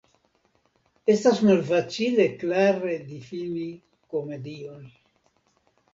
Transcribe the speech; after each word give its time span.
Estas 1.15 1.41
malfacile 1.49 2.27
klare 2.45 2.95
difini 3.11 3.69
komedion. 4.15 4.85